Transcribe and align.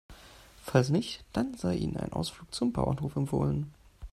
Falls 0.63 0.89
nicht, 0.89 1.23
dann 1.31 1.53
sei 1.53 1.75
Ihnen 1.75 1.95
ein 1.97 2.11
Ausflug 2.11 2.51
zum 2.55 2.73
Bauernhof 2.73 3.15
empfohlen. 3.15 3.71